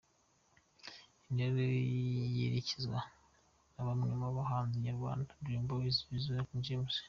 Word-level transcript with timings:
intero 1.27 1.59
yirikizwa 2.35 2.99
na 3.73 3.81
bamwe 3.87 4.11
mu 4.21 4.29
bahanzi 4.37 4.83
Nyarwanda; 4.85 5.37
Dream 5.43 5.63
Boys, 5.69 5.97
Zizou, 6.23 6.45
King 6.65 6.87